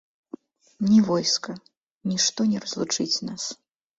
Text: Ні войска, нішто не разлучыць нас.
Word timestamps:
Ні 0.89 1.01
войска, 1.09 1.51
нішто 2.13 2.47
не 2.53 2.61
разлучыць 2.63 3.21
нас. 3.31 3.43